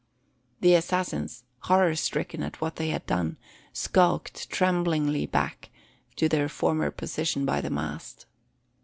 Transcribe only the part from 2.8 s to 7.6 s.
had done, skulked tremblingly back to their former position